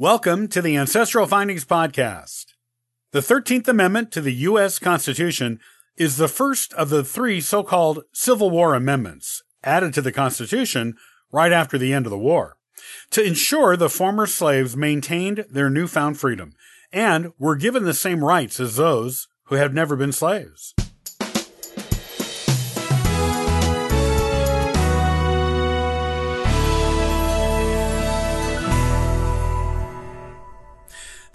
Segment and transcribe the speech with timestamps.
[0.00, 2.54] Welcome to the Ancestral Findings Podcast.
[3.12, 4.78] The 13th Amendment to the U.S.
[4.78, 5.60] Constitution
[5.98, 10.96] is the first of the three so called Civil War amendments added to the Constitution
[11.30, 12.56] right after the end of the war
[13.10, 16.54] to ensure the former slaves maintained their newfound freedom
[16.90, 20.72] and were given the same rights as those who had never been slaves.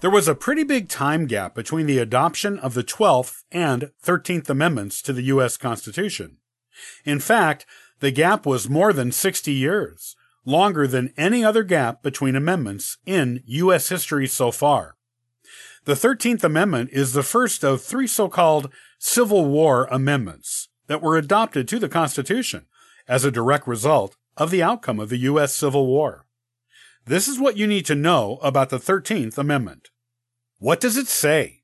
[0.00, 4.50] There was a pretty big time gap between the adoption of the 12th and 13th
[4.50, 5.56] Amendments to the U.S.
[5.56, 6.36] Constitution.
[7.06, 7.64] In fact,
[8.00, 10.14] the gap was more than 60 years,
[10.44, 13.88] longer than any other gap between amendments in U.S.
[13.88, 14.96] history so far.
[15.86, 21.16] The 13th Amendment is the first of three so called Civil War amendments that were
[21.16, 22.66] adopted to the Constitution
[23.08, 25.54] as a direct result of the outcome of the U.S.
[25.54, 26.25] Civil War.
[27.06, 29.90] This is what you need to know about the 13th Amendment.
[30.58, 31.62] What does it say?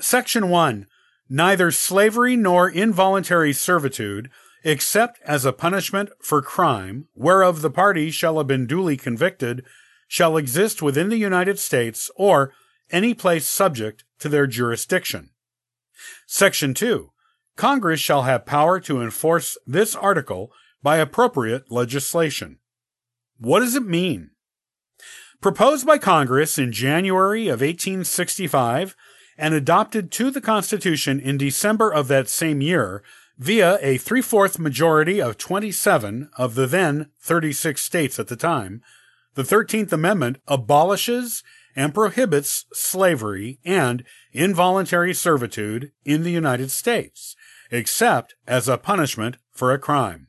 [0.00, 0.86] Section 1.
[1.28, 4.30] Neither slavery nor involuntary servitude,
[4.64, 9.66] except as a punishment for crime, whereof the party shall have been duly convicted,
[10.08, 12.54] shall exist within the United States or
[12.90, 15.28] any place subject to their jurisdiction.
[16.26, 17.10] Section 2.
[17.54, 20.50] Congress shall have power to enforce this article
[20.82, 22.60] by appropriate legislation.
[23.38, 24.30] What does it mean?
[25.40, 28.94] Proposed by Congress in January of 1865
[29.38, 33.02] and adopted to the Constitution in December of that same year
[33.38, 38.82] via a three fourth majority of 27 of the then 36 states at the time,
[39.34, 41.42] the 13th Amendment abolishes
[41.74, 47.34] and prohibits slavery and involuntary servitude in the United States,
[47.70, 50.26] except as a punishment for a crime.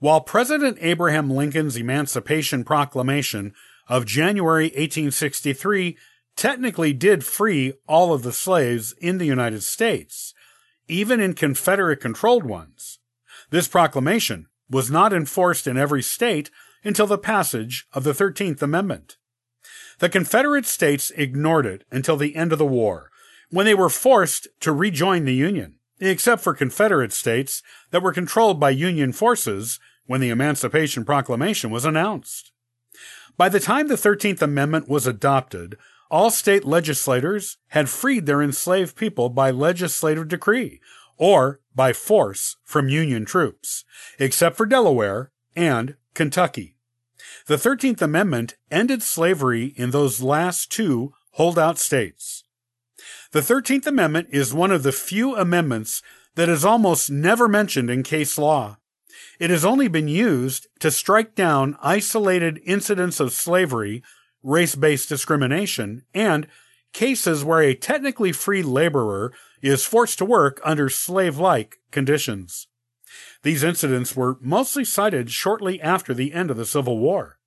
[0.00, 3.52] While President Abraham Lincoln's Emancipation Proclamation
[3.88, 5.96] of January 1863
[6.36, 10.34] technically did free all of the slaves in the United States,
[10.86, 12.98] even in Confederate controlled ones.
[13.50, 16.50] This proclamation was not enforced in every state
[16.84, 19.16] until the passage of the 13th Amendment.
[19.98, 23.10] The Confederate states ignored it until the end of the war,
[23.50, 28.60] when they were forced to rejoin the Union, except for Confederate states that were controlled
[28.60, 32.52] by Union forces when the Emancipation Proclamation was announced.
[33.36, 35.76] By the time the 13th Amendment was adopted,
[36.10, 40.80] all state legislators had freed their enslaved people by legislative decree
[41.16, 43.84] or by force from Union troops,
[44.18, 46.76] except for Delaware and Kentucky.
[47.46, 52.44] The 13th Amendment ended slavery in those last two holdout states.
[53.32, 56.02] The 13th Amendment is one of the few amendments
[56.34, 58.78] that is almost never mentioned in case law.
[59.38, 64.02] It has only been used to strike down isolated incidents of slavery,
[64.42, 66.46] race based discrimination, and
[66.92, 72.68] cases where a technically free laborer is forced to work under slave like conditions.
[73.42, 77.38] These incidents were mostly cited shortly after the end of the Civil War.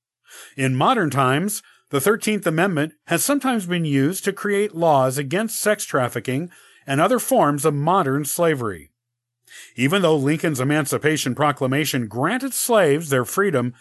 [0.56, 5.84] In modern times, the 13th Amendment has sometimes been used to create laws against sex
[5.84, 6.50] trafficking
[6.88, 8.91] and other forms of modern slavery.
[9.76, 13.74] Even though Lincoln's Emancipation Proclamation granted slaves their freedom,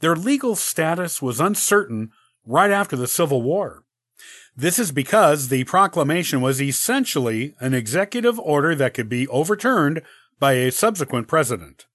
[0.00, 2.10] their legal status was uncertain
[2.46, 3.84] right after the Civil War.
[4.56, 10.02] This is because the proclamation was essentially an executive order that could be overturned
[10.40, 11.86] by a subsequent president.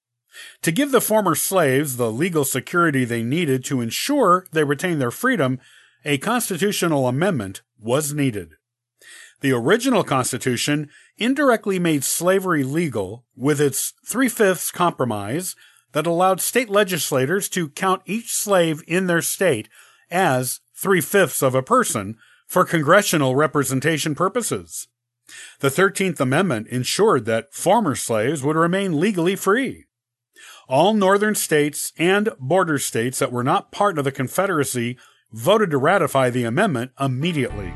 [0.61, 5.11] To give the former slaves the legal security they needed to ensure they retained their
[5.11, 5.59] freedom,
[6.05, 8.55] a constitutional amendment was needed.
[9.43, 15.53] The original Constitution indirectly made slavery legal with its three fifths compromise
[15.91, 19.67] that allowed state legislators to count each slave in their state
[20.09, 22.15] as three fifths of a person
[22.47, 24.87] for congressional representation purposes.
[25.59, 29.87] The 13th Amendment ensured that former slaves would remain legally free.
[30.69, 34.97] All northern states and border states that were not part of the Confederacy
[35.33, 37.73] voted to ratify the amendment immediately.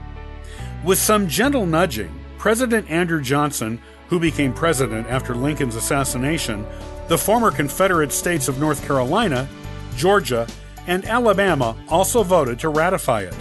[0.84, 6.66] With some gentle nudging, President Andrew Johnson, who became president after Lincoln's assassination,
[7.08, 9.48] the former Confederate states of North Carolina,
[9.96, 10.48] Georgia,
[10.86, 13.36] and Alabama also voted to ratify it,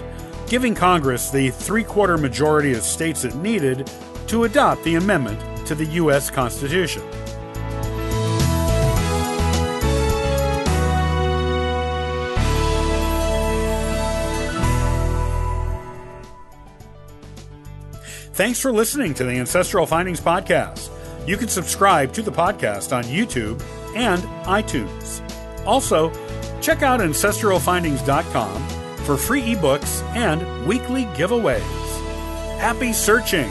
[0.48, 3.90] giving Congress the three quarter majority of states it needed
[4.28, 6.30] to adopt the amendment to the U.S.
[6.30, 7.02] Constitution.
[18.36, 20.90] Thanks for listening to the Ancestral Findings Podcast.
[21.26, 23.62] You can subscribe to the podcast on YouTube
[23.96, 25.22] and iTunes.
[25.66, 26.10] Also,
[26.60, 28.68] check out ancestralfindings.com
[29.06, 31.62] for free ebooks and weekly giveaways.
[32.58, 33.48] Happy searching!